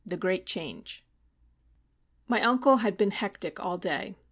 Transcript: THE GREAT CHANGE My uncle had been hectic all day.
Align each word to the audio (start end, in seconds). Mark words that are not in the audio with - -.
THE 0.03 0.17
GREAT 0.17 0.47
CHANGE 0.47 1.03
My 2.27 2.41
uncle 2.41 2.77
had 2.77 2.97
been 2.97 3.11
hectic 3.11 3.59
all 3.63 3.77
day. 3.77 4.15